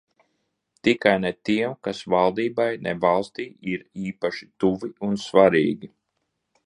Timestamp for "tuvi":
4.65-4.91